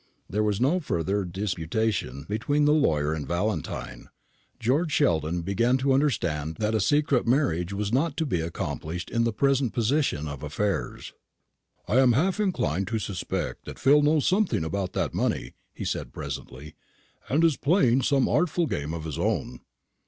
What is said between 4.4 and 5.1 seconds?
George